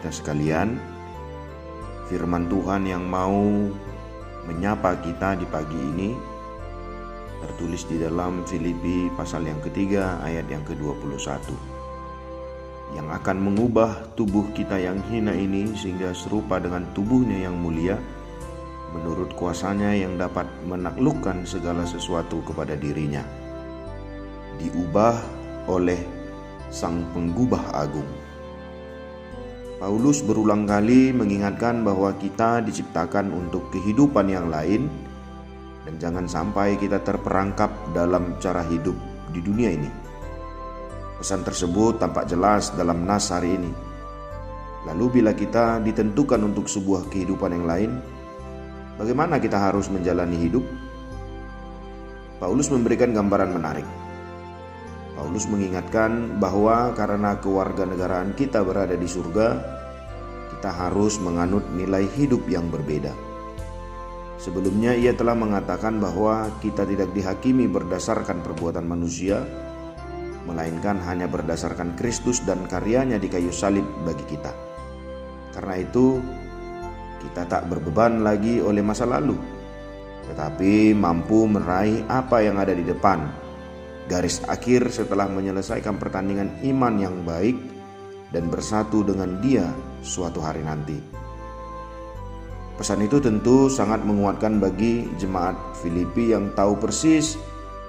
kita 0.00 0.08
sekalian. 0.08 0.80
Firman 2.08 2.48
Tuhan 2.48 2.88
yang 2.88 3.04
mau 3.04 3.68
menyapa 4.48 4.96
kita 5.04 5.36
di 5.36 5.44
pagi 5.44 5.76
ini 5.76 6.16
tertulis 7.44 7.84
di 7.84 8.00
dalam 8.00 8.40
Filipi 8.48 9.12
pasal 9.12 9.44
yang 9.44 9.60
ketiga 9.60 10.16
ayat 10.24 10.48
yang 10.48 10.64
ke-21 10.64 11.52
yang 12.96 13.06
akan 13.12 13.36
mengubah 13.38 14.16
tubuh 14.18 14.50
kita 14.56 14.80
yang 14.80 14.98
hina 15.06 15.30
ini 15.30 15.72
sehingga 15.78 16.10
serupa 16.10 16.58
dengan 16.58 16.82
tubuhnya 16.92 17.46
yang 17.46 17.54
mulia 17.56 17.96
menurut 18.90 19.30
kuasanya 19.38 19.94
yang 19.94 20.18
dapat 20.18 20.50
menaklukkan 20.66 21.46
segala 21.46 21.86
sesuatu 21.86 22.42
kepada 22.42 22.74
dirinya 22.74 23.22
diubah 24.58 25.16
oleh 25.70 26.02
sang 26.68 27.06
penggubah 27.14 27.72
agung 27.72 28.19
Paulus 29.80 30.20
berulang 30.20 30.68
kali 30.68 31.08
mengingatkan 31.08 31.80
bahwa 31.80 32.12
kita 32.20 32.60
diciptakan 32.60 33.32
untuk 33.32 33.72
kehidupan 33.72 34.28
yang 34.28 34.52
lain 34.52 34.92
dan 35.88 35.96
jangan 35.96 36.28
sampai 36.28 36.76
kita 36.76 37.00
terperangkap 37.00 37.72
dalam 37.96 38.36
cara 38.44 38.60
hidup 38.68 38.92
di 39.32 39.40
dunia 39.40 39.72
ini. 39.72 39.88
Pesan 41.16 41.40
tersebut 41.48 41.96
tampak 41.96 42.28
jelas 42.28 42.76
dalam 42.76 43.08
nas 43.08 43.32
hari 43.32 43.56
ini. 43.56 43.72
Lalu 44.84 45.24
bila 45.24 45.32
kita 45.32 45.80
ditentukan 45.80 46.44
untuk 46.44 46.68
sebuah 46.68 47.08
kehidupan 47.08 47.48
yang 47.56 47.64
lain, 47.64 47.90
bagaimana 49.00 49.40
kita 49.40 49.56
harus 49.56 49.88
menjalani 49.88 50.36
hidup? 50.44 50.64
Paulus 52.36 52.68
memberikan 52.68 53.16
gambaran 53.16 53.56
menarik. 53.56 53.88
Paulus 55.20 55.44
mengingatkan 55.52 56.40
bahwa 56.40 56.96
karena 56.96 57.36
kewarganegaraan 57.36 58.32
kita 58.32 58.64
berada 58.64 58.96
di 58.96 59.04
surga, 59.04 59.60
kita 60.56 60.72
harus 60.72 61.20
menganut 61.20 61.60
nilai 61.76 62.08
hidup 62.16 62.48
yang 62.48 62.72
berbeda. 62.72 63.12
Sebelumnya 64.40 64.96
ia 64.96 65.12
telah 65.12 65.36
mengatakan 65.36 66.00
bahwa 66.00 66.48
kita 66.64 66.88
tidak 66.88 67.12
dihakimi 67.12 67.68
berdasarkan 67.68 68.40
perbuatan 68.40 68.88
manusia, 68.88 69.44
melainkan 70.48 70.96
hanya 71.04 71.28
berdasarkan 71.28 72.00
Kristus 72.00 72.40
dan 72.48 72.64
karyanya 72.64 73.20
di 73.20 73.28
kayu 73.28 73.52
salib 73.52 73.84
bagi 74.08 74.24
kita. 74.24 74.56
Karena 75.52 75.84
itu, 75.84 76.16
kita 77.20 77.44
tak 77.44 77.68
berbeban 77.68 78.24
lagi 78.24 78.64
oleh 78.64 78.80
masa 78.80 79.04
lalu, 79.04 79.36
tetapi 80.32 80.96
mampu 80.96 81.44
meraih 81.44 82.08
apa 82.08 82.40
yang 82.40 82.56
ada 82.56 82.72
di 82.72 82.88
depan. 82.88 83.49
Garis 84.10 84.42
akhir 84.50 84.90
setelah 84.90 85.30
menyelesaikan 85.30 85.94
pertandingan 85.94 86.58
iman 86.66 86.98
yang 86.98 87.22
baik 87.22 87.54
dan 88.34 88.50
bersatu 88.50 89.06
dengan 89.06 89.38
Dia 89.38 89.70
suatu 90.02 90.42
hari 90.42 90.66
nanti. 90.66 90.98
Pesan 92.74 93.06
itu 93.06 93.22
tentu 93.22 93.70
sangat 93.70 94.02
menguatkan 94.02 94.58
bagi 94.58 95.06
jemaat 95.14 95.54
Filipi 95.78 96.34
yang 96.34 96.50
tahu 96.58 96.74
persis 96.82 97.38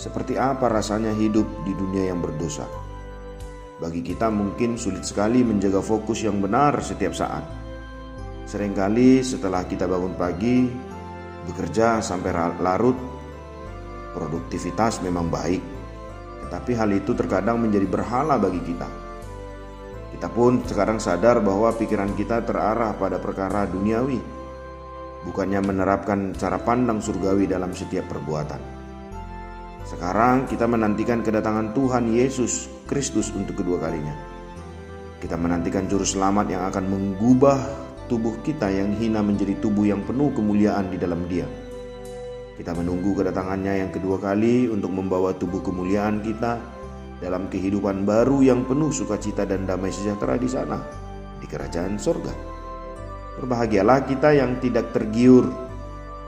seperti 0.00 0.40
apa 0.40 0.72
rasanya 0.72 1.12
hidup 1.12 1.44
di 1.68 1.76
dunia 1.76 2.08
yang 2.08 2.24
berdosa. 2.24 2.64
Bagi 3.76 4.00
kita 4.00 4.32
mungkin 4.32 4.80
sulit 4.80 5.04
sekali 5.04 5.44
menjaga 5.44 5.84
fokus 5.84 6.24
yang 6.24 6.40
benar 6.40 6.80
setiap 6.80 7.12
saat. 7.12 7.44
Seringkali 8.48 9.20
setelah 9.20 9.68
kita 9.68 9.84
bangun 9.84 10.16
pagi, 10.16 10.64
bekerja 11.44 12.00
sampai 12.00 12.56
larut, 12.62 12.96
produktivitas 14.16 15.04
memang 15.04 15.28
baik, 15.28 15.75
tetapi 16.46 16.78
hal 16.78 16.94
itu 16.94 17.10
terkadang 17.12 17.58
menjadi 17.58 17.90
berhala 17.90 18.38
bagi 18.38 18.62
kita. 18.62 18.86
Kita 20.14 20.30
pun 20.30 20.62
sekarang 20.62 21.02
sadar 21.02 21.42
bahwa 21.42 21.74
pikiran 21.74 22.14
kita 22.14 22.40
terarah 22.46 22.94
pada 22.94 23.18
perkara 23.18 23.66
duniawi, 23.66 24.22
bukannya 25.26 25.60
menerapkan 25.60 26.32
cara 26.38 26.56
pandang 26.62 27.02
surgawi 27.02 27.50
dalam 27.50 27.74
setiap 27.74 28.06
perbuatan. 28.06 28.62
Sekarang 29.86 30.46
kita 30.46 30.70
menantikan 30.70 31.22
kedatangan 31.22 31.74
Tuhan 31.74 32.14
Yesus 32.14 32.70
Kristus 32.86 33.34
untuk 33.34 33.60
kedua 33.60 33.82
kalinya. 33.82 34.14
Kita 35.18 35.34
menantikan 35.34 35.90
juru 35.90 36.06
selamat 36.06 36.46
yang 36.54 36.62
akan 36.70 36.84
mengubah 36.86 37.58
tubuh 38.06 38.38
kita 38.46 38.70
yang 38.70 38.94
hina 38.94 39.22
menjadi 39.22 39.58
tubuh 39.58 39.86
yang 39.86 40.02
penuh 40.06 40.30
kemuliaan 40.30 40.90
di 40.90 40.98
dalam 40.98 41.26
Dia. 41.26 41.65
Kita 42.56 42.72
menunggu 42.72 43.12
kedatangannya 43.12 43.84
yang 43.84 43.92
kedua 43.92 44.16
kali 44.16 44.72
untuk 44.72 44.88
membawa 44.88 45.36
tubuh 45.36 45.60
kemuliaan 45.60 46.24
kita 46.24 46.56
dalam 47.20 47.52
kehidupan 47.52 48.08
baru 48.08 48.40
yang 48.40 48.64
penuh 48.64 48.88
sukacita 48.88 49.44
dan 49.44 49.68
damai 49.68 49.92
sejahtera 49.92 50.40
di 50.40 50.48
sana, 50.48 50.80
di 51.36 51.44
kerajaan 51.44 52.00
sorga. 52.00 52.32
Berbahagialah 53.36 54.08
kita 54.08 54.32
yang 54.32 54.56
tidak 54.64 54.88
tergiur, 54.96 55.52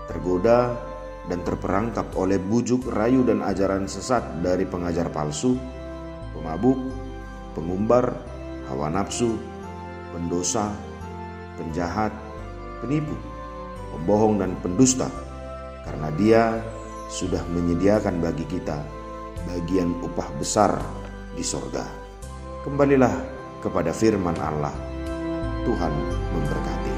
tergoda, 0.05 0.77
dan 1.33 1.41
terperangkap 1.49 2.13
oleh 2.13 2.37
bujuk 2.37 2.93
rayu 2.93 3.25
dan 3.25 3.41
ajaran 3.41 3.89
sesat 3.89 4.21
dari 4.45 4.69
pengajar 4.69 5.09
palsu, 5.09 5.57
pemabuk, 6.37 6.77
pengumbar, 7.57 8.13
hawa 8.69 8.93
nafsu, 8.93 9.33
pendosa, 10.13 10.77
penjahat, 11.57 12.13
penipu, 12.85 13.17
pembohong 13.97 14.45
dan 14.45 14.53
pendusta 14.61 15.09
karena 15.89 16.09
dia 16.21 16.43
sudah 17.09 17.41
menyediakan 17.49 18.21
bagi 18.21 18.45
kita 18.45 18.77
bagian 19.49 19.97
upah 20.05 20.29
besar 20.37 20.77
di 21.33 21.41
sorga. 21.41 21.89
Kembalilah 22.61 23.17
kepada 23.65 23.97
firman 23.97 24.37
Allah. 24.37 24.77
Tuhan 25.65 25.93
memberkati. 26.37 26.98